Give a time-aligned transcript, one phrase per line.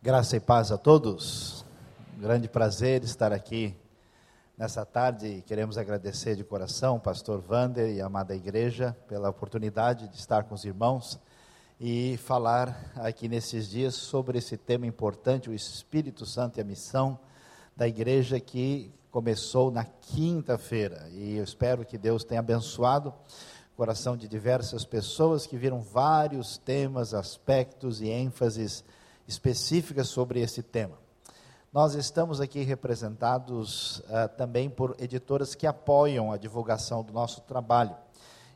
[0.00, 1.64] Graça e paz a todos.
[2.16, 3.74] Um grande prazer estar aqui
[4.56, 5.42] nessa tarde.
[5.44, 10.54] Queremos agradecer de coração pastor Vander e a amada igreja pela oportunidade de estar com
[10.54, 11.18] os irmãos
[11.80, 17.18] e falar aqui nesses dias sobre esse tema importante, o Espírito Santo e a missão
[17.76, 21.08] da igreja que começou na quinta-feira.
[21.10, 23.08] E eu espero que Deus tenha abençoado
[23.72, 28.84] o coração de diversas pessoas que viram vários temas, aspectos e ênfases
[29.28, 30.98] específicas sobre esse tema.
[31.70, 37.94] Nós estamos aqui representados uh, também por editoras que apoiam a divulgação do nosso trabalho.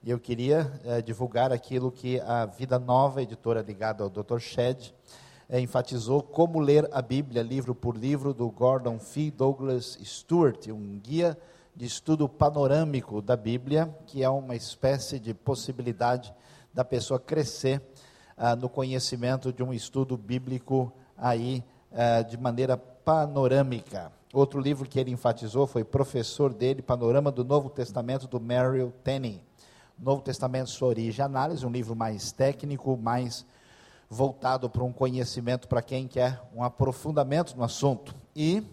[0.02, 4.38] E eu queria uh, divulgar aquilo que a Vida Nova, editora ligada ao Dr.
[4.38, 4.94] Shed,
[5.50, 10.98] uh, enfatizou como ler a Bíblia, livro por livro, do Gordon Fee Douglas Stewart, um
[10.98, 11.36] guia
[11.76, 16.32] de estudo panorâmico da Bíblia, que é uma espécie de possibilidade
[16.72, 17.82] da pessoa crescer
[18.42, 24.10] ah, no conhecimento de um estudo bíblico aí ah, de maneira panorâmica.
[24.34, 29.40] Outro livro que ele enfatizou foi professor dele, Panorama do Novo Testamento, do Merrill Tenney.
[29.96, 33.46] Novo Testamento, sua origem e análise, um livro mais técnico, mais
[34.10, 38.12] voltado para um conhecimento para quem quer um aprofundamento no assunto.
[38.34, 38.66] E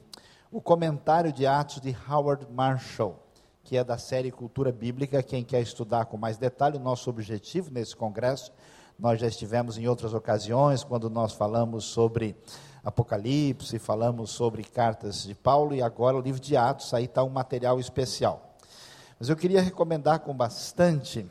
[0.51, 3.19] o comentário de Atos de Howard Marshall,
[3.63, 5.21] que é da série Cultura Bíblica.
[5.21, 8.51] Quem quer estudar com mais detalhe, o nosso objetivo nesse congresso
[8.99, 12.35] nós já estivemos em outras ocasiões, quando nós falamos sobre
[12.83, 17.29] Apocalipse, falamos sobre cartas de Paulo, e agora o livro de Atos, aí está um
[17.29, 18.57] material especial.
[19.17, 21.25] Mas eu queria recomendar com bastante,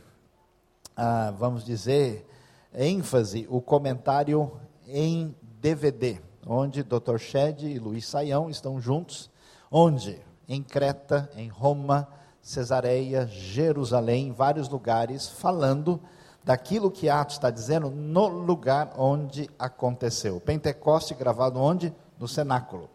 [0.96, 2.26] ah, vamos dizer,
[2.74, 7.18] ênfase, o comentário em DVD, onde Dr.
[7.18, 9.30] Shed e Luiz Saião estão juntos,
[9.70, 10.18] onde?
[10.48, 12.08] Em Creta, em Roma,
[12.40, 16.00] Cesareia, Jerusalém, vários lugares, falando
[16.48, 20.40] daquilo que Atos está dizendo no lugar onde aconteceu.
[20.40, 21.92] Pentecoste gravado onde?
[22.18, 22.88] No cenáculo.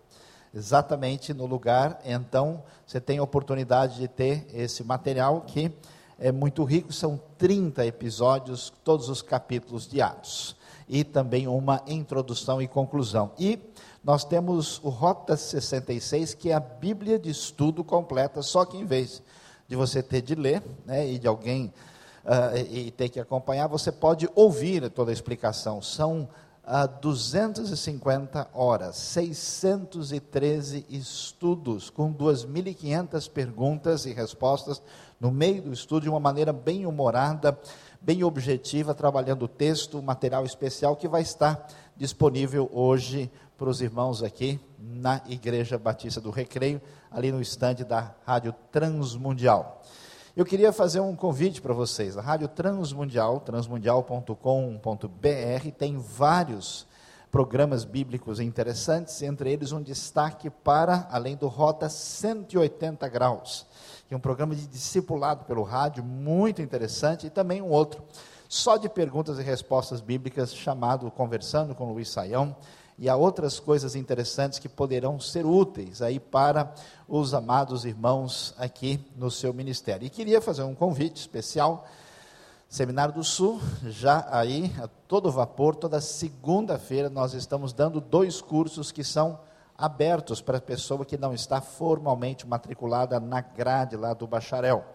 [0.52, 5.72] Exatamente no lugar, então você tem a oportunidade de ter esse material que
[6.18, 10.56] é muito rico, são 30 episódios, todos os capítulos de Atos.
[10.90, 13.34] E também uma introdução e conclusão.
[13.38, 13.60] E
[14.04, 18.86] nós temos o Rota 66, que é a Bíblia de estudo completa, só que em
[18.86, 19.22] vez
[19.68, 21.72] de você ter de ler, né, e de alguém
[22.24, 25.82] uh, e, ter que acompanhar, você pode ouvir toda a explicação.
[25.82, 26.28] São uh,
[26.64, 34.82] ah, 250 horas, 613 estudos, com 2.500 perguntas e respostas
[35.20, 37.58] no meio do estudo, de uma maneira bem humorada,
[38.02, 44.22] bem objetiva, trabalhando o texto, material especial que vai estar disponível hoje para os irmãos
[44.22, 49.82] aqui na Igreja Batista do Recreio, ali no estande da Rádio Transmundial.
[50.36, 52.18] Eu queria fazer um convite para vocês.
[52.18, 56.88] A Rádio Transmundial, transmundial.com.br, tem vários
[57.32, 63.68] programas bíblicos interessantes, entre eles um destaque para, além do Rota 180 Graus,
[64.08, 68.04] que é um programa de discipulado pelo rádio, muito interessante, e também um outro,
[68.50, 72.56] só de perguntas e respostas bíblicas, chamado Conversando com Luiz Saião,
[72.98, 76.74] e há outras coisas interessantes que poderão ser úteis aí para
[77.08, 80.06] os amados irmãos aqui no seu ministério.
[80.06, 81.88] E queria fazer um convite especial.
[82.70, 88.92] Seminário do Sul, já aí, a todo vapor, toda segunda-feira nós estamos dando dois cursos
[88.92, 89.40] que são
[89.78, 94.86] abertos para a pessoa que não está formalmente matriculada na grade lá do bacharel.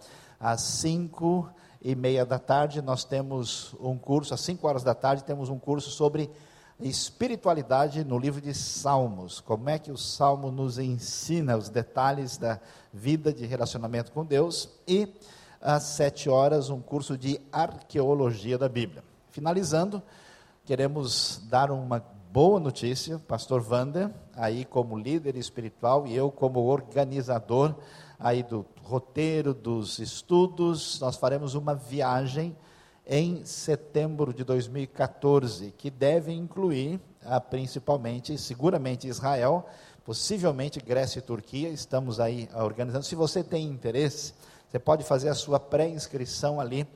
[0.40, 1.48] Às cinco
[1.80, 5.58] e meia da tarde nós temos um curso, às cinco horas da tarde temos um
[5.58, 6.30] curso sobre
[6.80, 9.40] espiritualidade no livro de Salmos.
[9.40, 12.60] Como é que o Salmo nos ensina os detalhes da
[12.92, 14.68] vida de relacionamento com Deus.
[14.86, 15.08] E
[15.60, 19.02] às sete horas, um curso de arqueologia da Bíblia.
[19.30, 20.02] Finalizando,
[20.64, 27.74] queremos dar uma boa notícia, pastor Wander, aí como líder espiritual e eu como organizador
[28.18, 32.56] aí do roteiro dos estudos, nós faremos uma viagem
[33.08, 39.66] em setembro de 2014, que deve incluir ah, principalmente, seguramente Israel,
[40.04, 41.70] possivelmente Grécia e Turquia.
[41.70, 43.04] Estamos aí ah, organizando.
[43.04, 44.34] Se você tem interesse,
[44.68, 46.86] você pode fazer a sua pré-inscrição ali.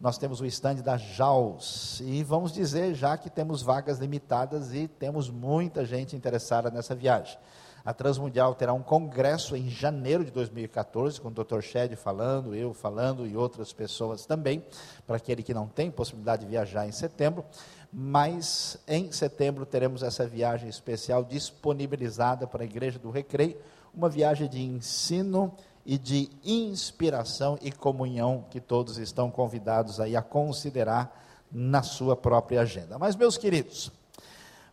[0.00, 4.88] Nós temos o stand da JAUS e vamos dizer já que temos vagas limitadas e
[4.88, 7.36] temos muita gente interessada nessa viagem.
[7.84, 11.60] A Transmundial terá um congresso em janeiro de 2014, com o Dr.
[11.62, 14.64] Shed falando, eu falando e outras pessoas também,
[15.06, 17.44] para aquele que não tem possibilidade de viajar em setembro.
[17.92, 23.56] Mas em setembro teremos essa viagem especial disponibilizada para a Igreja do Recreio,
[23.94, 25.52] uma viagem de ensino
[25.84, 31.18] e de inspiração e comunhão que todos estão convidados aí a considerar
[31.50, 32.98] na sua própria agenda.
[32.98, 33.90] Mas, meus queridos,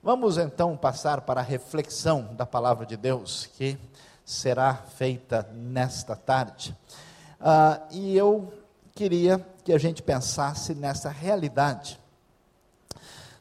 [0.04, 3.78] Vamos então passar para a reflexão da palavra de Deus que
[4.24, 6.76] será feita nesta tarde.
[7.40, 8.54] Ah, e eu
[8.94, 12.00] queria que a gente pensasse nessa realidade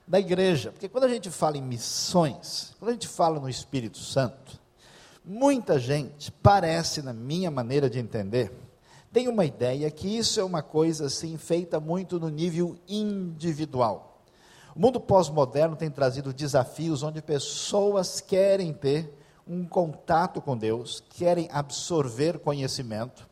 [0.08, 3.98] da igreja, porque quando a gente fala em missões, quando a gente fala no Espírito
[3.98, 4.58] Santo,
[5.24, 8.52] muita gente parece, na minha maneira de entender,
[9.12, 14.15] tem uma ideia que isso é uma coisa assim feita muito no nível individual.
[14.76, 19.10] O mundo pós-moderno tem trazido desafios onde pessoas querem ter
[19.48, 23.26] um contato com Deus, querem absorver conhecimento,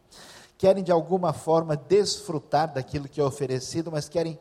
[0.56, 4.38] querem de alguma forma desfrutar daquilo que é oferecido, mas querem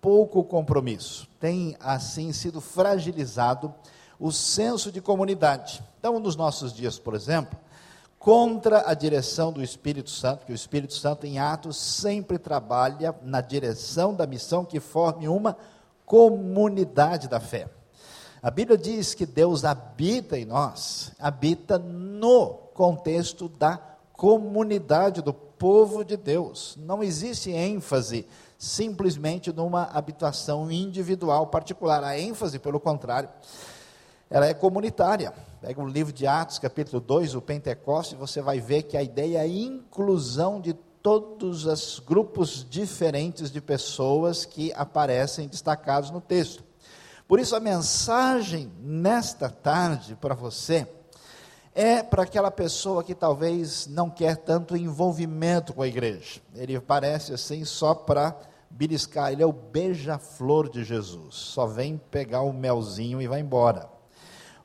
[0.00, 1.28] pouco compromisso.
[1.38, 3.74] Tem assim sido fragilizado
[4.18, 5.84] o senso de comunidade.
[5.98, 7.58] Então, nos nossos dias, por exemplo,
[8.18, 13.42] contra a direção do Espírito Santo, que o Espírito Santo em Atos sempre trabalha na
[13.42, 15.77] direção da missão que forme uma comunidade
[17.28, 17.68] da fé.
[18.42, 23.76] A Bíblia diz que Deus habita em nós, habita no contexto da
[24.12, 26.78] comunidade do povo de Deus.
[26.80, 28.26] Não existe ênfase
[28.56, 32.02] simplesmente numa habitação individual particular.
[32.02, 33.28] A ênfase, pelo contrário,
[34.30, 35.32] ela é comunitária.
[35.60, 39.38] Pega o livro de Atos, capítulo 2, o Pentecoste, você vai ver que a ideia
[39.38, 40.74] é a inclusão de
[41.08, 46.62] todos os grupos diferentes de pessoas que aparecem destacados no texto.
[47.26, 50.86] Por isso, a mensagem nesta tarde para você
[51.74, 56.42] é para aquela pessoa que talvez não quer tanto envolvimento com a igreja.
[56.54, 58.36] Ele parece assim só para
[58.68, 63.88] beliscar, ele é o beija-flor de Jesus, só vem pegar o melzinho e vai embora.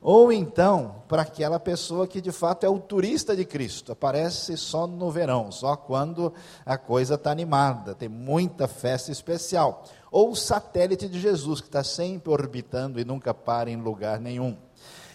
[0.06, 4.86] Ou então, para aquela pessoa que de fato é o turista de Cristo, aparece só
[4.86, 6.30] no verão, só quando
[6.66, 9.82] a coisa está animada, tem muita festa especial.
[10.10, 14.58] Ou o satélite de Jesus, que está sempre orbitando e nunca para em lugar nenhum.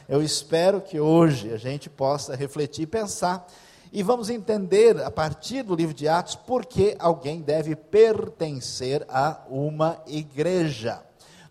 [0.08, 3.46] Eu espero que hoje a gente possa refletir e pensar,
[3.94, 9.40] e vamos entender a partir do livro de Atos por que alguém deve pertencer a
[9.52, 11.00] uma igreja.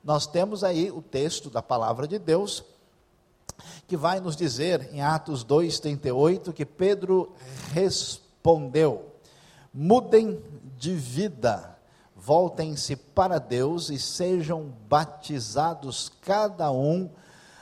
[0.02, 2.64] Nós temos aí o texto da palavra de Deus
[3.86, 7.32] que vai nos dizer em Atos 2:38 que Pedro
[7.72, 9.06] respondeu:
[9.72, 10.42] Mudem
[10.76, 11.78] de vida,
[12.16, 17.10] voltem-se para Deus e sejam batizados cada um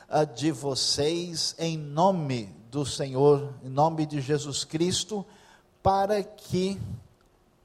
[0.09, 5.25] ah, de vocês em nome do Senhor, em nome de Jesus Cristo,
[5.83, 6.79] para que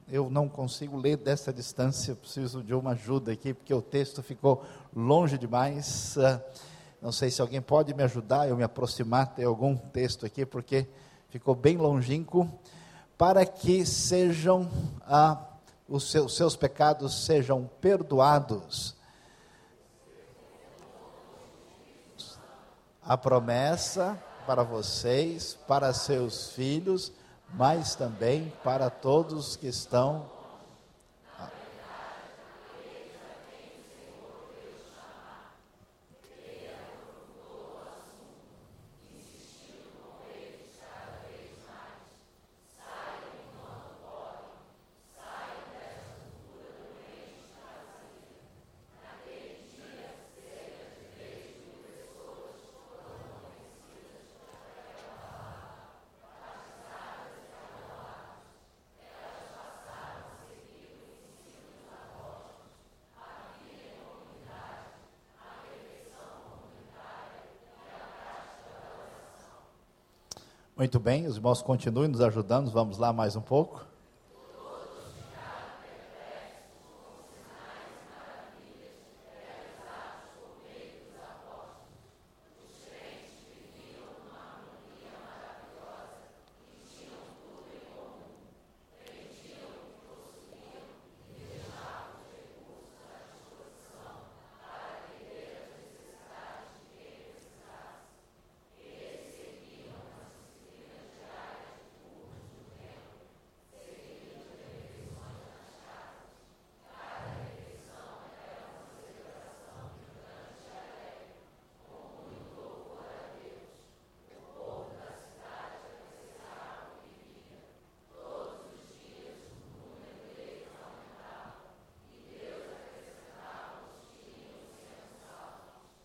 [0.08, 4.62] eu não consigo ler dessa distância, preciso de uma ajuda aqui, porque o texto ficou
[4.94, 6.16] longe demais.
[6.16, 6.40] Uh,
[7.02, 10.86] não sei se alguém pode me ajudar, eu me aproximar, ter algum texto aqui, porque
[11.30, 12.48] ficou bem longínquo,
[13.18, 14.70] para que sejam,
[15.04, 15.36] ah,
[15.88, 18.94] os seus, seus pecados sejam perdoados.
[23.02, 24.16] A promessa
[24.46, 27.12] para vocês, para seus filhos,
[27.52, 30.30] mas também para todos que estão
[70.82, 73.86] Muito bem, os irmãos continuem nos ajudando, vamos lá mais um pouco.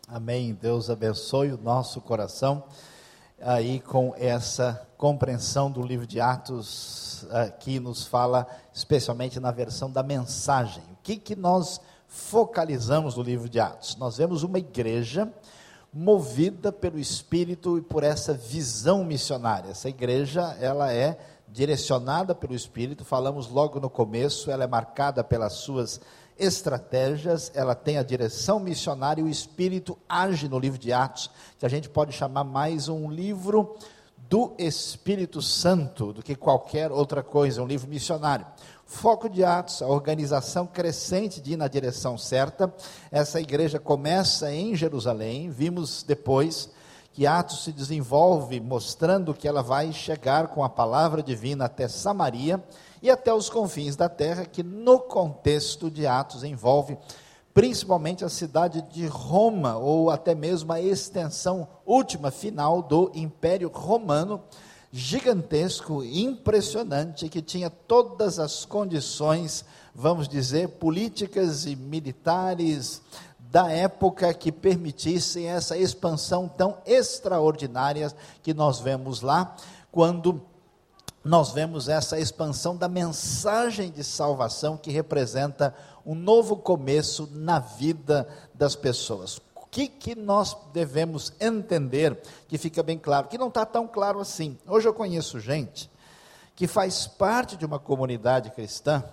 [0.10, 0.54] Amém.
[0.54, 2.64] Deus abençoe o nosso coração
[3.42, 7.26] aí com essa compreensão do livro de Atos
[7.60, 10.82] que nos fala especialmente na versão da mensagem.
[10.94, 13.98] O que que nós focalizamos no livro de Atos?
[13.98, 15.30] Nós vemos uma igreja
[15.94, 19.72] movida pelo Espírito e por essa visão missionária.
[19.72, 25.52] Essa igreja, ela é direcionada pelo Espírito, falamos logo no começo, ela é marcada pelas
[25.52, 26.00] suas
[26.40, 31.66] estratégias, ela tem a direção missionária e o Espírito age no livro de Atos, que
[31.66, 33.76] a gente pode chamar mais um livro
[34.30, 38.46] do Espírito Santo do que qualquer outra coisa, um livro missionário.
[38.86, 42.74] Foco de Atos, a organização crescente de ir na direção certa.
[43.12, 46.70] Essa igreja começa em Jerusalém, vimos depois
[47.14, 52.64] que Atos se desenvolve mostrando que ela vai chegar com a palavra divina até Samaria
[53.02, 56.98] e até os confins da terra, que no contexto de Atos envolve
[57.54, 64.44] principalmente a cidade de Roma, ou até mesmo a extensão última, final do Império Romano,
[64.92, 73.02] gigantesco, impressionante, que tinha todas as condições, vamos dizer, políticas e militares
[73.40, 78.12] da época que permitissem essa expansão tão extraordinária
[78.44, 79.56] que nós vemos lá,
[79.92, 80.42] quando
[81.24, 88.28] nós vemos essa expansão da mensagem de salvação que representa um novo começo na vida
[88.54, 89.42] das pessoas.
[89.56, 94.20] O que, que nós devemos entender que fica bem claro, que não está tão claro
[94.20, 94.58] assim.
[94.66, 95.90] Hoje eu conheço gente
[96.56, 99.04] que faz parte de uma comunidade cristã,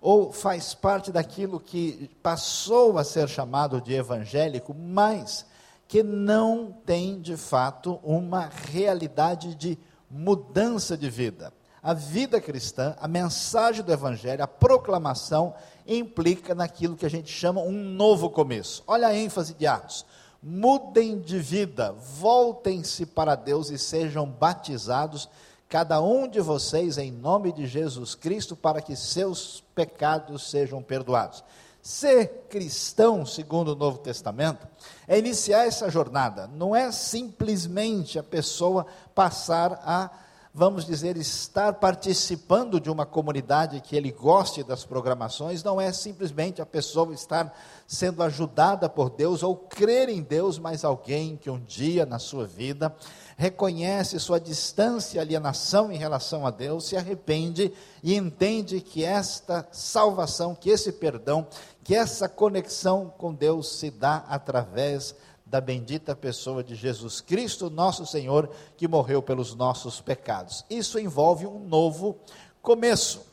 [0.00, 5.46] ou faz parte daquilo que passou a ser chamado de evangélico, mas
[5.86, 9.78] que não tem de fato uma realidade de
[10.10, 11.52] mudança de vida.
[11.82, 15.54] A vida cristã, a mensagem do Evangelho, a proclamação,
[15.86, 18.82] implica naquilo que a gente chama um novo começo.
[18.86, 20.04] Olha a ênfase de Atos.
[20.42, 25.28] Mudem de vida, voltem-se para Deus e sejam batizados,
[25.68, 31.44] cada um de vocês, em nome de Jesus Cristo, para que seus pecados sejam perdoados.
[31.82, 34.66] Ser cristão, segundo o Novo Testamento,
[35.08, 40.10] é iniciar essa jornada, não é simplesmente a pessoa passar a
[40.52, 46.60] vamos dizer, estar participando de uma comunidade que ele goste das programações, não é simplesmente
[46.60, 51.60] a pessoa estar sendo ajudada por Deus ou crer em Deus, mas alguém que um
[51.60, 52.94] dia na sua vida
[53.36, 59.66] reconhece sua distância e alienação em relação a Deus, se arrepende e entende que esta
[59.70, 61.46] salvação, que esse perdão,
[61.84, 65.14] que essa conexão com Deus se dá através
[65.50, 70.64] da bendita pessoa de Jesus Cristo, nosso Senhor, que morreu pelos nossos pecados.
[70.70, 72.16] Isso envolve um novo
[72.62, 73.26] começo.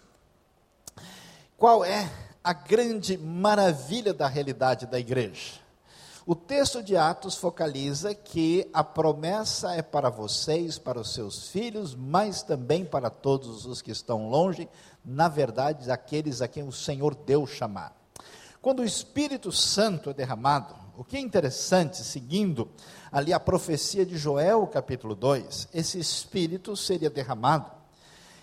[1.55, 2.09] Qual é
[2.43, 5.59] a grande maravilha da realidade da igreja?
[6.25, 11.93] O texto de Atos focaliza que a promessa é para vocês, para os seus filhos,
[11.93, 14.67] mas também para todos os que estão longe,
[15.05, 17.95] na verdade, aqueles a quem o Senhor deu chamar.
[18.59, 22.67] Quando o Espírito Santo é derramado, o que é interessante, seguindo
[23.11, 27.71] ali a profecia de Joel, capítulo 2, esse espírito seria derramado.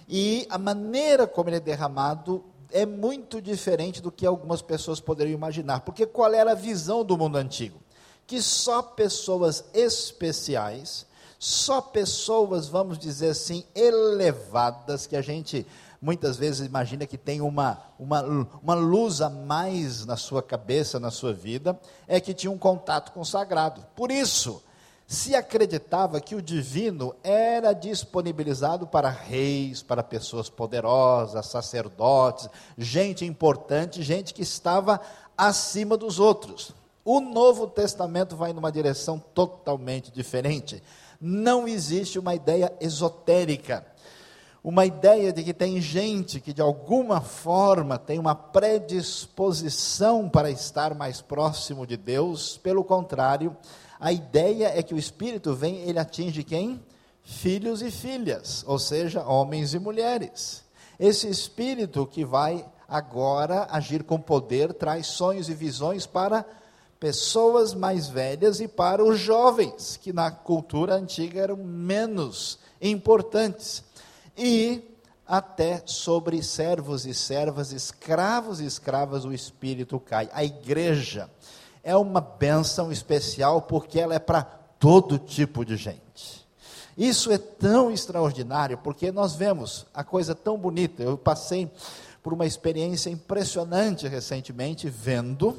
[0.09, 5.35] E a maneira como ele é derramado é muito diferente do que algumas pessoas poderiam
[5.35, 5.81] imaginar.
[5.81, 7.81] Porque qual era a visão do mundo antigo?
[8.25, 11.07] Que só pessoas especiais,
[11.41, 15.67] só pessoas, vamos dizer assim, elevadas, que a gente
[16.05, 18.23] muitas vezes imagina que tem uma, uma,
[18.63, 23.11] uma luz a mais na sua cabeça, na sua vida, é que tinha um contato
[23.11, 23.83] com o sagrado.
[23.97, 24.63] Por isso,
[25.07, 34.03] se acreditava que o divino era disponibilizado para reis, para pessoas poderosas, sacerdotes, gente importante,
[34.03, 35.01] gente que estava
[35.39, 36.73] acima dos outros.
[37.03, 40.83] O Novo Testamento vai numa direção totalmente diferente.
[41.19, 43.87] Não existe uma ideia esotérica
[44.65, 50.95] uma ideia de que tem gente que de alguma forma tem uma predisposição para estar
[50.95, 53.55] mais próximo de Deus, pelo contrário,
[54.01, 56.83] a ideia é que o Espírito vem, ele atinge quem?
[57.23, 60.65] Filhos e filhas, ou seja, homens e mulheres.
[60.99, 66.43] Esse Espírito que vai agora agir com poder traz sonhos e visões para
[66.99, 73.85] pessoas mais velhas e para os jovens, que na cultura antiga eram menos importantes
[74.37, 74.83] e
[75.27, 80.29] até sobre servos e servas, escravos e escravas, o Espírito cai.
[80.33, 81.31] A igreja
[81.83, 86.45] é uma bênção especial porque ela é para todo tipo de gente.
[86.97, 91.03] Isso é tão extraordinário porque nós vemos a coisa tão bonita.
[91.03, 91.71] Eu passei
[92.23, 95.57] por uma experiência impressionante recentemente, vendo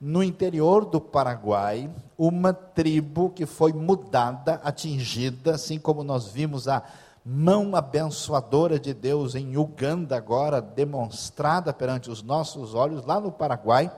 [0.00, 6.82] no interior do Paraguai uma tribo que foi mudada, atingida, assim como nós vimos a
[7.28, 13.90] mão abençoadora de Deus em Uganda, agora demonstrada perante os nossos olhos, lá no Paraguai.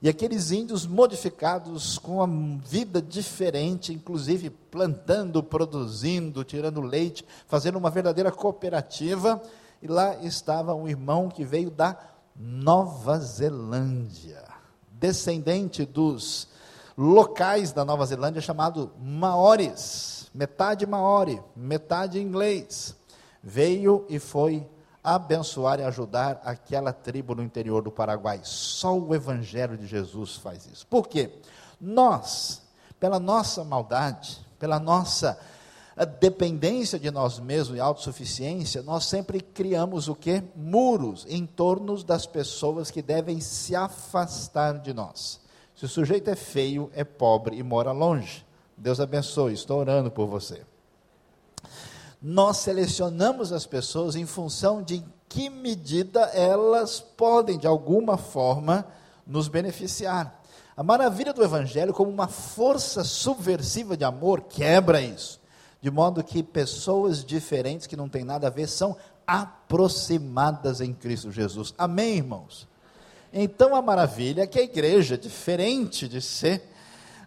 [0.00, 7.90] E aqueles índios modificados com uma vida diferente, inclusive plantando, produzindo, tirando leite, fazendo uma
[7.90, 9.40] verdadeira cooperativa.
[9.82, 11.94] E lá estava um irmão que veio da
[12.34, 14.44] Nova Zelândia,
[14.90, 16.48] descendente dos
[16.96, 22.96] locais da Nova Zelândia chamado Maores, metade Maori, metade inglês.
[23.42, 24.66] Veio e foi
[25.02, 28.40] abençoar e ajudar aquela tribo no interior do Paraguai.
[28.44, 30.86] Só o Evangelho de Jesus faz isso.
[30.86, 31.30] Por quê?
[31.80, 32.62] Nós,
[33.00, 35.38] pela nossa maldade, pela nossa
[36.20, 40.42] dependência de nós mesmos e autossuficiência, nós sempre criamos o que?
[40.56, 45.40] Muros em torno das pessoas que devem se afastar de nós.
[45.76, 48.46] Se o sujeito é feio, é pobre e mora longe,
[48.82, 50.62] Deus abençoe, estou orando por você
[52.22, 58.86] nós selecionamos as pessoas em função de que medida elas podem, de alguma forma,
[59.26, 60.40] nos beneficiar.
[60.76, 65.40] A maravilha do Evangelho, como uma força subversiva de amor, quebra isso.
[65.80, 68.96] De modo que pessoas diferentes, que não têm nada a ver, são
[69.26, 71.74] aproximadas em Cristo Jesus.
[71.76, 72.68] Amém, irmãos?
[73.32, 76.71] Então a maravilha é que a igreja, diferente de ser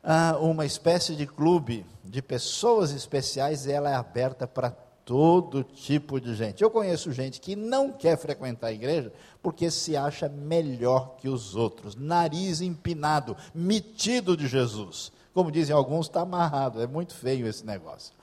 [0.05, 4.69] ah, uma espécie de clube de pessoas especiais, ela é aberta para
[5.03, 6.63] todo tipo de gente.
[6.63, 11.55] Eu conheço gente que não quer frequentar a igreja porque se acha melhor que os
[11.55, 15.11] outros, nariz empinado, metido de Jesus.
[15.33, 18.13] Como dizem alguns, está amarrado, é muito feio esse negócio.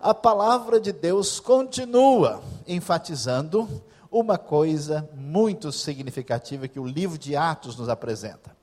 [0.00, 3.68] A palavra de Deus continua enfatizando
[4.10, 8.61] uma coisa muito significativa que o livro de Atos nos apresenta.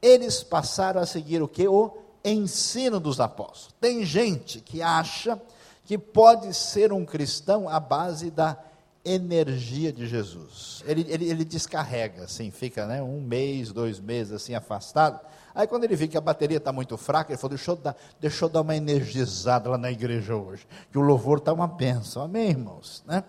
[0.00, 1.66] Eles passaram a seguir o que?
[1.66, 3.74] O ensino dos apóstolos.
[3.80, 5.40] Tem gente que acha
[5.84, 8.58] que pode ser um cristão à base da
[9.04, 10.82] energia de Jesus.
[10.86, 15.20] Ele, ele, ele descarrega, assim, fica né, um mês, dois meses assim afastado.
[15.54, 17.96] Aí quando ele vê que a bateria está muito fraca, ele falou, deixa eu, dar,
[18.20, 22.22] deixa eu dar uma energizada lá na igreja hoje, que o louvor está uma bênção,
[22.22, 23.02] amém irmãos?
[23.06, 23.24] Né?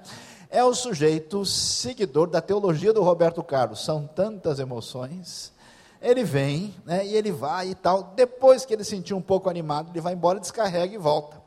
[0.50, 5.54] É o sujeito seguidor da teologia do Roberto Carlos, são tantas emoções,
[6.02, 9.92] ele vem, né, e ele vai e tal, depois que ele sentiu um pouco animado,
[9.92, 11.40] ele vai embora, descarrega e volta.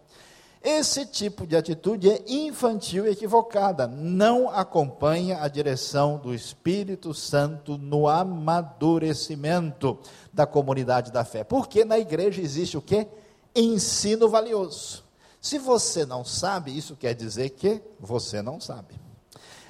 [0.63, 7.77] Esse tipo de atitude é infantil e equivocada, não acompanha a direção do Espírito Santo
[7.77, 9.99] no amadurecimento
[10.33, 11.43] da comunidade da fé.
[11.43, 13.09] Porque na igreja existe o que?
[13.57, 15.03] Ensino valioso.
[15.41, 18.95] Se você não sabe, isso quer dizer que você não sabe.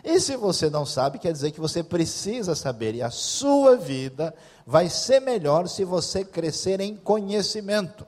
[0.05, 4.35] E se você não sabe, quer dizer que você precisa saber, e a sua vida
[4.67, 8.07] vai ser melhor se você crescer em conhecimento.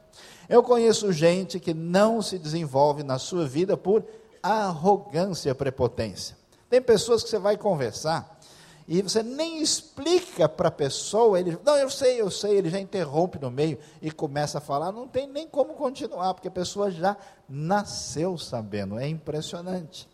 [0.49, 4.05] Eu conheço gente que não se desenvolve na sua vida por
[4.43, 6.37] arrogância, prepotência.
[6.69, 8.39] Tem pessoas que você vai conversar
[8.87, 12.79] e você nem explica para a pessoa, ele, não, eu sei, eu sei, ele já
[12.79, 16.91] interrompe no meio e começa a falar, não tem nem como continuar, porque a pessoa
[16.91, 17.17] já
[17.49, 20.07] nasceu sabendo, é impressionante.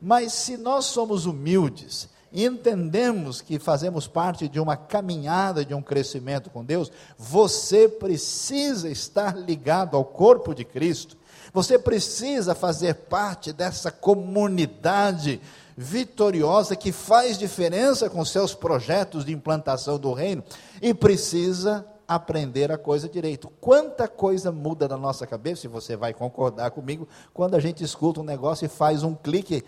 [0.00, 5.80] Mas se nós somos humildes e entendemos que fazemos parte de uma caminhada, de um
[5.80, 11.16] crescimento com Deus, você precisa estar ligado ao corpo de Cristo,
[11.52, 15.40] você precisa fazer parte dessa comunidade
[15.76, 20.42] vitoriosa que faz diferença com seus projetos de implantação do reino
[20.82, 23.48] e precisa aprender a coisa direito.
[23.60, 28.20] Quanta coisa muda na nossa cabeça, se você vai concordar comigo, quando a gente escuta
[28.20, 29.64] um negócio e faz um clique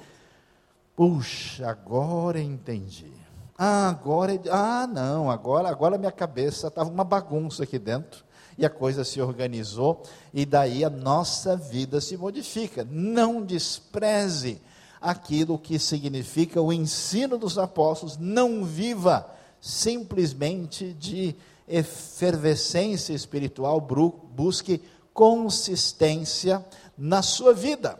[0.96, 3.12] Puxa, agora entendi.
[3.58, 8.24] Ah, agora, ah, não, agora, agora minha cabeça estava uma bagunça aqui dentro
[8.56, 12.86] e a coisa se organizou e daí a nossa vida se modifica.
[12.90, 14.60] Não despreze
[14.98, 19.30] aquilo que significa o ensino dos apóstolos, não viva
[19.60, 21.36] simplesmente de
[21.68, 24.82] efervescência espiritual, busque
[25.12, 26.64] consistência
[26.96, 27.98] na sua vida.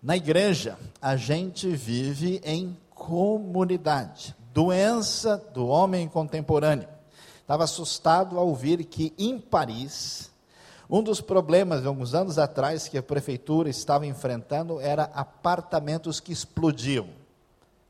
[0.00, 4.34] Na igreja, a gente vive em comunidade.
[4.54, 6.88] Doença do homem contemporâneo.
[7.40, 10.30] Estava assustado ao ouvir que em Paris,
[10.88, 17.08] um dos problemas, alguns anos atrás, que a prefeitura estava enfrentando era apartamentos que explodiam.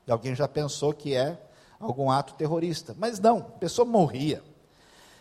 [0.07, 1.39] E alguém já pensou que é
[1.79, 2.95] algum ato terrorista.
[2.97, 4.41] Mas não, a pessoa morria.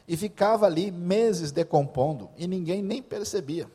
[0.07, 3.71] E ficava ali meses decompondo e ninguém nem percebia.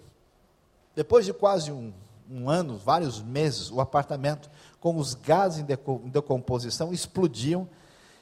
[0.95, 1.93] Depois de quase um
[2.29, 7.67] um ano, vários meses, o apartamento com os gases em decomposição explodiam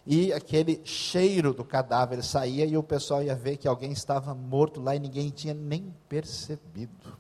[0.06, 4.82] e aquele cheiro do cadáver saía e o pessoal ia ver que alguém estava morto
[4.82, 7.18] lá e ninguém tinha nem percebido.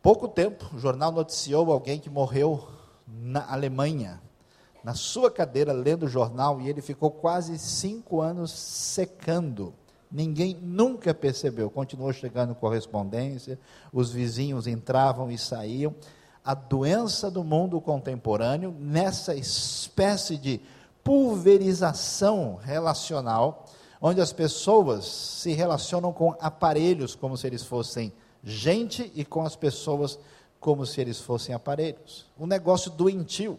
[0.00, 2.68] Pouco tempo, o jornal noticiou alguém que morreu
[3.06, 4.22] na Alemanha,
[4.84, 9.74] na sua cadeira lendo o jornal e ele ficou quase cinco anos secando.
[10.10, 11.70] Ninguém nunca percebeu.
[11.70, 13.58] Continuou chegando correspondência,
[13.92, 15.94] os vizinhos entravam e saíam.
[16.44, 20.60] A doença do mundo contemporâneo, nessa espécie de
[21.02, 23.66] pulverização relacional,
[24.00, 28.12] onde as pessoas se relacionam com aparelhos como se eles fossem
[28.44, 30.18] gente e com as pessoas
[30.60, 32.26] como se eles fossem aparelhos.
[32.38, 33.58] Um negócio doentio.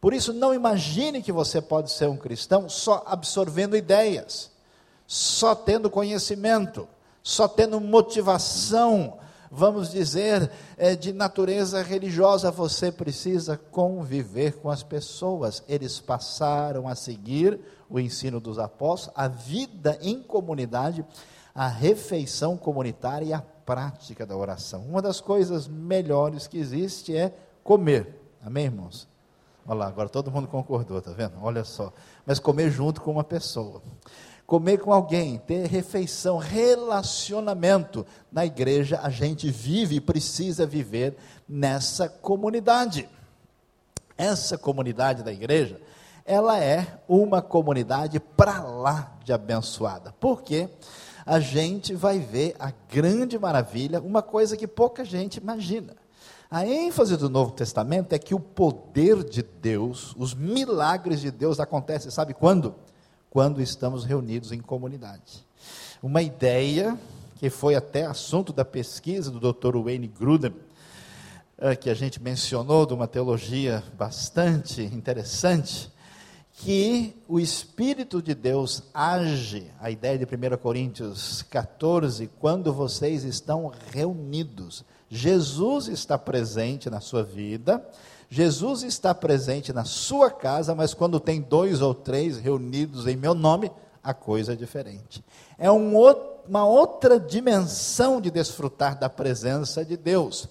[0.00, 4.50] Por isso, não imagine que você pode ser um cristão só absorvendo ideias,
[5.06, 6.88] só tendo conhecimento,
[7.22, 9.18] só tendo motivação,
[9.50, 12.50] vamos dizer, é, de natureza religiosa.
[12.50, 15.62] Você precisa conviver com as pessoas.
[15.68, 21.04] Eles passaram a seguir o ensino dos apóstolos, a vida em comunidade,
[21.54, 24.82] a refeição comunitária e a prática da oração.
[24.82, 27.32] Uma das coisas melhores que existe é
[27.64, 28.20] comer.
[28.44, 29.08] Amém, irmãos?
[29.66, 31.32] Olha lá, agora todo mundo concordou, tá vendo?
[31.42, 31.92] Olha só.
[32.24, 33.82] Mas comer junto com uma pessoa.
[34.46, 38.06] Comer com alguém, ter refeição, relacionamento.
[38.30, 41.16] Na igreja a gente vive e precisa viver
[41.48, 43.08] nessa comunidade.
[44.16, 45.80] Essa comunidade da igreja,
[46.24, 50.14] ela é uma comunidade para lá de abençoada.
[50.18, 50.68] Por quê?
[51.26, 55.96] a gente vai ver a grande maravilha, uma coisa que pouca gente imagina.
[56.48, 61.58] A ênfase do Novo Testamento é que o poder de Deus, os milagres de Deus
[61.58, 62.76] acontecem, sabe quando?
[63.36, 65.46] Quando estamos reunidos em comunidade.
[66.02, 66.98] Uma ideia
[67.34, 69.76] que foi até assunto da pesquisa do Dr.
[69.76, 70.54] Wayne Grudem,
[71.58, 75.92] eh, que a gente mencionou, de uma teologia bastante interessante,
[76.56, 83.70] que o Espírito de Deus age, a ideia de 1 Coríntios 14, quando vocês estão
[83.92, 84.84] reunidos.
[85.08, 87.86] Jesus está presente na sua vida,
[88.30, 93.34] Jesus está presente na sua casa, mas quando tem dois ou três reunidos em meu
[93.34, 93.70] nome,
[94.02, 95.22] a coisa é diferente.
[95.58, 100.48] É um outro, uma outra dimensão de desfrutar da presença de Deus.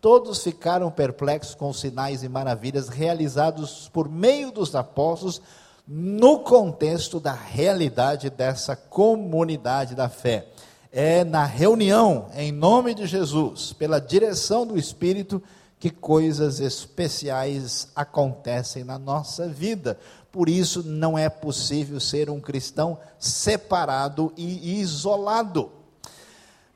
[0.00, 5.42] Todos ficaram perplexos com os sinais e maravilhas realizados por meio dos apóstolos
[5.86, 10.48] no contexto da realidade dessa comunidade da fé.
[10.90, 15.42] É na reunião, em nome de Jesus, pela direção do Espírito,
[15.78, 19.98] que coisas especiais acontecem na nossa vida.
[20.32, 25.70] Por isso, não é possível ser um cristão separado e isolado.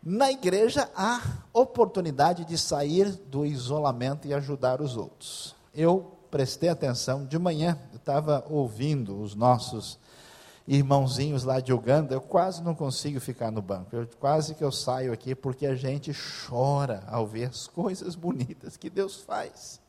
[0.02, 1.22] Na igreja há
[1.55, 5.55] oportunidade de sair do isolamento e ajudar os outros.
[5.73, 9.97] Eu prestei atenção de manhã, eu estava ouvindo os nossos
[10.67, 14.73] irmãozinhos lá de Uganda, eu quase não consigo ficar no banco, eu, quase que eu
[14.73, 16.12] saio aqui porque a gente
[16.49, 19.81] chora ao ver as coisas bonitas que Deus faz.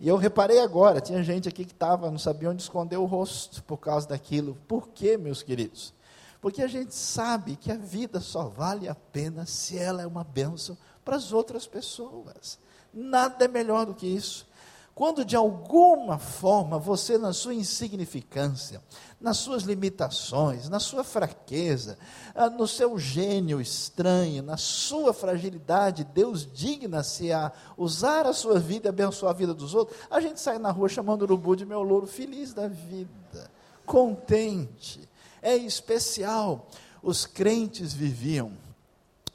[0.00, 3.62] E eu reparei agora, tinha gente aqui que estava, não sabia onde esconder o rosto
[3.62, 4.56] por causa daquilo.
[4.66, 5.92] Por quê, meus queridos?
[6.40, 10.24] Porque a gente sabe que a vida só vale a pena se ela é uma
[10.24, 12.58] bênção para as outras pessoas.
[12.92, 14.48] Nada é melhor do que isso.
[14.94, 18.82] Quando de alguma forma você, na sua insignificância,
[19.20, 21.98] nas suas limitações, na sua fraqueza,
[22.34, 28.88] ah, no seu gênio estranho, na sua fragilidade, Deus digna-se a usar a sua vida
[28.88, 31.64] e abençoar a vida dos outros, a gente sai na rua chamando o urubu de
[31.64, 33.50] meu louro, feliz da vida,
[33.86, 35.09] contente
[35.42, 36.68] é especial.
[37.02, 38.52] Os crentes viviam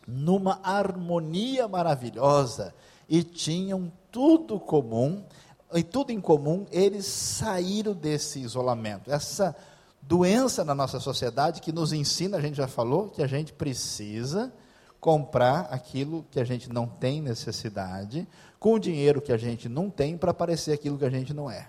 [0.07, 2.73] numa harmonia maravilhosa
[3.09, 5.23] e tinham tudo comum,
[5.73, 9.11] e tudo em comum, eles saíram desse isolamento.
[9.11, 9.55] Essa
[10.01, 14.53] doença na nossa sociedade que nos ensina, a gente já falou, que a gente precisa
[14.99, 18.27] comprar aquilo que a gente não tem necessidade,
[18.59, 21.49] com o dinheiro que a gente não tem, para parecer aquilo que a gente não
[21.49, 21.67] é.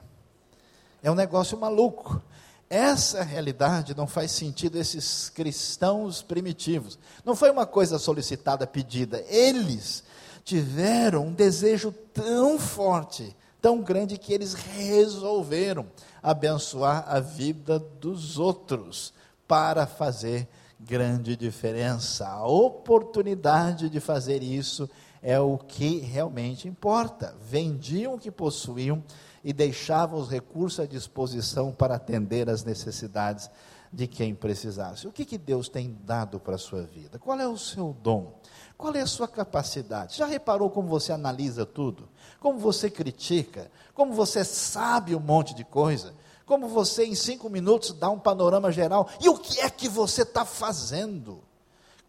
[1.03, 2.23] É um negócio maluco.
[2.69, 6.99] Essa realidade não faz sentido esses cristãos primitivos.
[7.25, 9.25] Não foi uma coisa solicitada, pedida.
[9.29, 10.03] Eles
[10.45, 15.87] tiveram um desejo tão forte, tão grande, que eles resolveram
[16.21, 19.13] abençoar a vida dos outros
[19.47, 20.49] para fazer
[20.81, 22.27] grande diferença.
[22.27, 24.91] A oportunidade de fazer isso
[25.23, 27.35] é o que realmente importa.
[27.41, 29.03] Vendiam o que possuíam
[29.47, 33.49] e deixava os recursos à disposição para atender às necessidades
[33.93, 35.07] de quem precisasse.
[35.07, 37.17] O que, que Deus tem dado para a sua vida?
[37.17, 38.41] Qual é o seu dom?
[38.77, 40.17] Qual é a sua capacidade?
[40.17, 42.09] Já reparou como você analisa tudo?
[42.41, 43.71] Como você critica?
[43.95, 46.13] Como você sabe um monte de coisa?
[46.45, 49.09] Como você, em cinco minutos, dá um panorama geral?
[49.21, 51.41] E o que é que você está fazendo?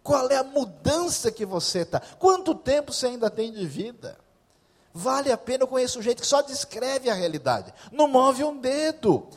[0.02, 2.02] Qual é a mudança que você está?
[2.18, 4.18] Quanto tempo você ainda tem de vida?
[4.98, 9.28] Vale a pena, eu conheço gente que só descreve a realidade, não move um dedo.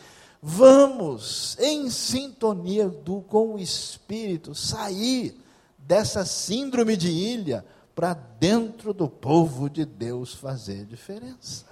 [0.40, 5.38] Vamos, em sintonia do, com o Espírito, sair
[5.76, 7.62] dessa síndrome de ilha
[7.94, 11.66] para dentro do povo de Deus fazer diferença.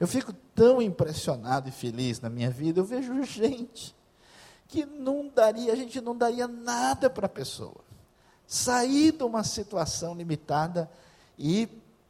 [0.00, 3.94] Eu fico tão impressionado e feliz na minha vida, eu vejo gente
[4.66, 7.84] que não daria, a gente não daria nada para a pessoa.
[8.48, 10.90] Sair de uma situação limitada
[11.38, 11.68] e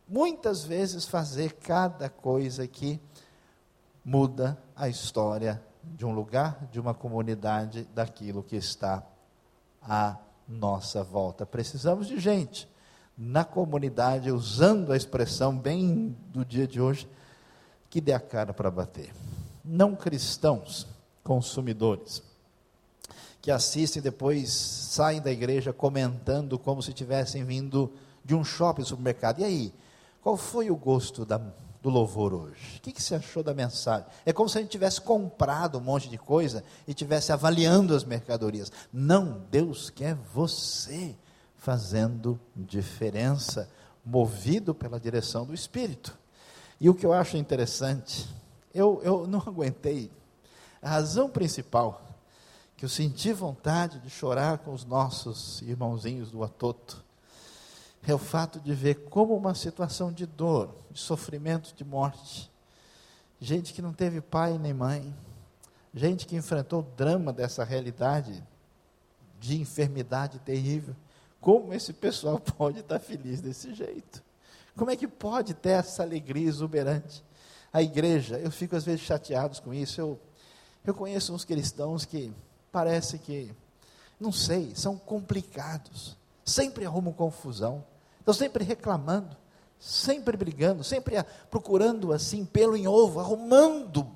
[0.09, 3.01] muitas vezes fazer cada coisa que
[4.05, 9.03] muda a história de um lugar, de uma comunidade, daquilo que está
[9.81, 10.17] à
[10.49, 11.45] nossa volta.
[11.47, 12.69] Precisamos de gente
[13.17, 17.09] na comunidade, usando a expressão bem do dia de hoje,
[17.91, 19.13] que dê a cara para bater.
[19.65, 20.87] Não cristãos,
[21.23, 22.23] consumidores,
[23.41, 27.93] que assistem depois saem da igreja comentando como se tivessem vindo
[28.25, 29.41] de um shopping, supermercado.
[29.41, 29.75] E aí,
[30.23, 32.77] qual foi o gosto da, do louvor hoje?
[32.79, 34.07] O que, que você achou da mensagem?
[34.25, 38.05] É como se a gente tivesse comprado um monte de coisa e tivesse avaliando as
[38.05, 38.71] mercadorias.
[38.93, 41.17] Não, Deus quer você
[41.57, 43.69] fazendo diferença,
[44.05, 46.17] movido pela direção do Espírito.
[46.81, 48.29] E o que eu acho interessante,
[48.73, 50.09] eu, eu não aguentei.
[50.81, 52.01] A razão principal
[52.77, 57.05] que eu senti vontade de chorar com os nossos irmãozinhos do Atoto
[58.11, 62.51] é o fato de ver como uma situação de dor, de sofrimento, de morte,
[63.41, 65.15] gente que não teve pai nem mãe,
[65.95, 68.43] gente que enfrentou o drama dessa realidade
[69.39, 70.97] de enfermidade terrível,
[71.41, 74.23] como esse pessoal pode estar feliz desse jeito?
[74.77, 77.23] Como é que pode ter essa alegria exuberante?
[77.73, 80.01] A igreja, eu fico às vezes chateado com isso.
[80.01, 80.21] Eu,
[80.85, 82.33] eu conheço uns cristãos que
[82.71, 83.51] parece que,
[84.19, 87.85] não sei, são complicados, sempre arrumam confusão,
[88.23, 89.37] Estão sempre reclamando,
[89.81, 91.17] sempre brigando, sempre
[91.51, 94.09] procurando assim, pelo em ovo, arrumando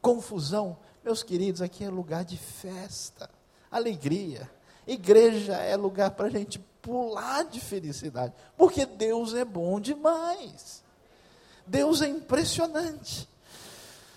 [0.00, 0.78] confusão.
[1.04, 3.28] Meus queridos, aqui é lugar de festa,
[3.68, 4.48] alegria.
[4.86, 10.84] Igreja é lugar para a gente pular de felicidade, porque Deus é bom demais.
[11.66, 13.28] Deus é impressionante.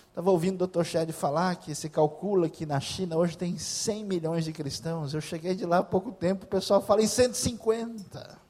[0.08, 0.84] Estava ouvindo o Dr.
[0.84, 5.12] Shed falar que se calcula que na China hoje tem 100 milhões de cristãos.
[5.12, 8.41] Eu cheguei de lá há pouco tempo, o pessoal fala em 150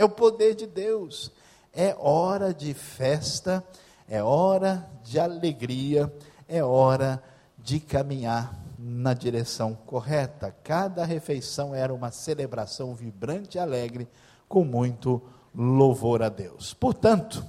[0.00, 1.30] é o poder de Deus.
[1.74, 3.62] É hora de festa,
[4.08, 6.10] é hora de alegria,
[6.48, 7.22] é hora
[7.58, 10.56] de caminhar na direção correta.
[10.64, 14.08] Cada refeição era uma celebração vibrante e alegre,
[14.48, 15.20] com muito
[15.54, 16.72] louvor a Deus.
[16.72, 17.44] Portanto,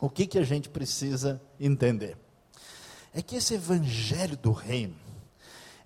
[0.00, 2.16] o que, que a gente precisa entender?
[3.12, 4.96] É que esse evangelho do reino,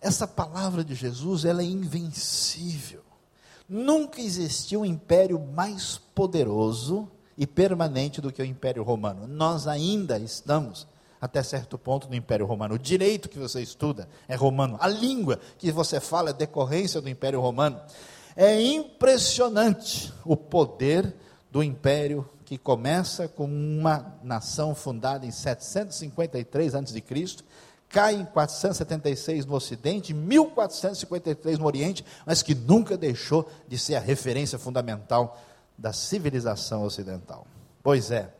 [0.00, 3.02] essa palavra de Jesus, ela é invencível.
[3.72, 7.08] Nunca existiu um império mais poderoso
[7.38, 9.26] e permanente do que o Império Romano.
[9.26, 10.86] Nós ainda estamos,
[11.18, 12.74] até certo ponto, no Império Romano.
[12.74, 14.76] O direito que você estuda é romano.
[14.78, 17.80] A língua que você fala é decorrência do Império Romano.
[18.36, 21.16] É impressionante o poder
[21.50, 27.02] do Império que começa com uma nação fundada em 753 a.C
[27.92, 34.00] cai em 476 no Ocidente, 1453 no Oriente, mas que nunca deixou de ser a
[34.00, 35.38] referência fundamental
[35.76, 37.46] da civilização ocidental.
[37.82, 38.32] Pois é,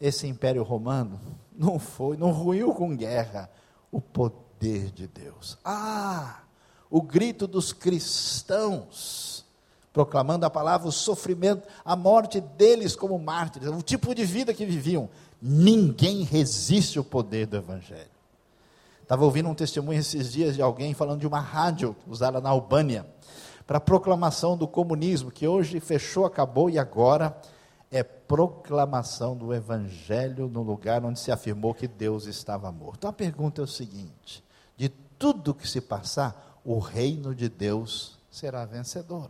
[0.00, 1.20] esse Império Romano
[1.52, 3.50] não foi, não ruiu com guerra
[3.90, 5.58] o poder de Deus.
[5.64, 6.42] Ah,
[6.88, 9.44] o grito dos cristãos,
[9.92, 14.64] proclamando a palavra, o sofrimento, a morte deles como mártires, o tipo de vida que
[14.64, 15.10] viviam.
[15.40, 18.11] Ninguém resiste ao poder do Evangelho.
[19.12, 23.04] Estava ouvindo um testemunho esses dias de alguém falando de uma rádio usada na Albânia
[23.66, 27.36] para a proclamação do comunismo, que hoje fechou, acabou e agora
[27.90, 33.00] é proclamação do evangelho no lugar onde se afirmou que Deus estava morto.
[33.00, 34.42] Então a pergunta é o seguinte:
[34.78, 39.28] de tudo que se passar, o reino de Deus será vencedor.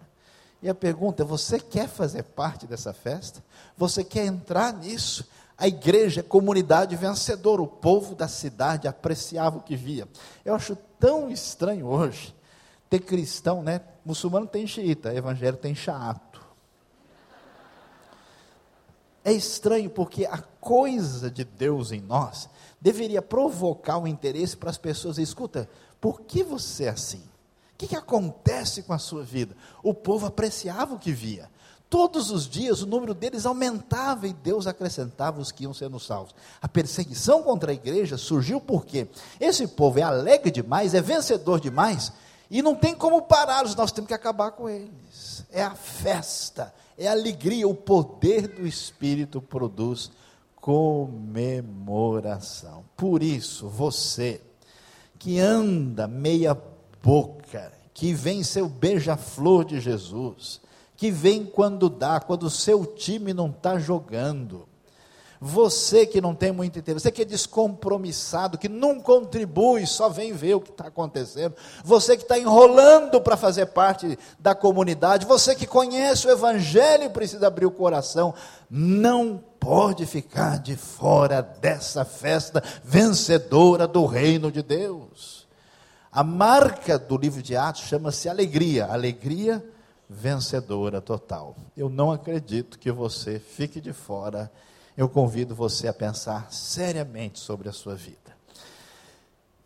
[0.63, 3.43] E a pergunta é: você quer fazer parte dessa festa?
[3.77, 5.27] Você quer entrar nisso?
[5.63, 10.09] A igreja é comunidade vencedora, o povo da cidade apreciava o que via.
[10.45, 12.35] Eu acho tão estranho hoje
[12.91, 13.81] ter cristão, né?
[14.05, 16.45] Muçulmano tem xiita, evangélico tem chato.
[19.25, 24.69] É estranho porque a coisa de Deus em nós deveria provocar o um interesse para
[24.69, 25.17] as pessoas.
[25.17, 25.71] Escuta,
[26.01, 27.23] por que você é assim?
[27.75, 29.57] O que, que acontece com a sua vida?
[29.81, 31.49] O povo apreciava o que via
[31.93, 36.35] todos os dias o número deles aumentava e Deus acrescentava os que iam sendo salvos.
[36.63, 39.07] A perseguição contra a igreja surgiu porque
[39.39, 42.11] esse povo é alegre demais, é vencedor demais,
[42.51, 45.45] e não tem como pará-los, nós temos que acabar com eles.
[45.53, 50.11] É a festa, é a alegria, o poder do Espírito produz
[50.57, 52.87] comemoração.
[52.97, 54.41] Por isso, você
[55.19, 56.57] que anda meia
[57.03, 60.63] boca, que vem o beija-flor de Jesus,
[61.03, 64.69] que vem quando dá, quando o seu time não está jogando,
[65.41, 70.33] você que não tem muito interesse, você que é descompromissado, que não contribui, só vem
[70.33, 75.57] ver o que está acontecendo, você que está enrolando para fazer parte da comunidade, você
[75.57, 78.33] que conhece o Evangelho e precisa abrir o coração,
[78.71, 85.49] não pode ficar de fora dessa festa vencedora do reino de Deus.
[86.13, 89.65] A marca do livro de Atos chama-se alegria, alegria
[90.13, 91.57] vencedora total.
[91.77, 94.51] Eu não acredito que você fique de fora
[94.97, 98.19] eu convido você a pensar seriamente sobre a sua vida.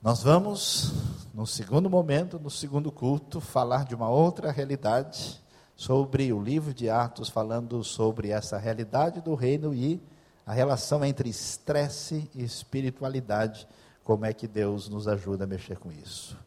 [0.01, 0.93] Nós vamos,
[1.35, 5.43] no segundo momento, no segundo culto, falar de uma outra realidade,
[5.75, 10.01] sobre o livro de Atos, falando sobre essa realidade do reino e
[10.47, 13.69] a relação entre estresse e espiritualidade,
[14.03, 16.39] como é que Deus nos ajuda a mexer com isso.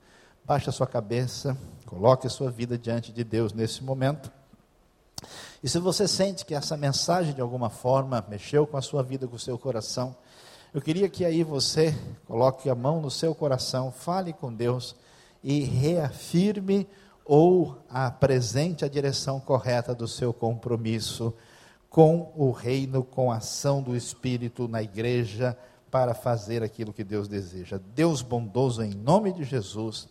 [0.49, 4.31] Baixe a sua cabeça, coloque a sua vida diante de Deus nesse momento.
[5.61, 9.27] E se você sente que essa mensagem de alguma forma mexeu com a sua vida,
[9.27, 10.15] com o seu coração,
[10.73, 14.95] eu queria que aí você coloque a mão no seu coração, fale com Deus
[15.43, 16.87] e reafirme
[17.23, 21.31] ou apresente a direção correta do seu compromisso
[21.91, 25.55] com o reino, com a ação do Espírito na igreja
[25.91, 27.79] para fazer aquilo que Deus deseja.
[27.93, 30.07] Deus bondoso, em nome de Jesus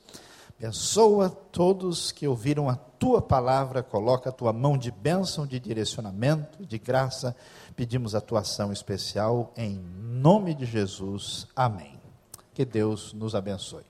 [0.58, 6.66] Abençoa todos que ouviram a tua palavra, coloca a tua mão de bênção, de direcionamento,
[6.66, 7.36] de graça.
[7.76, 11.46] Pedimos a tua ação especial em nome de Jesus.
[11.54, 12.00] Amém.
[12.52, 13.84] Que Deus nos abençoe.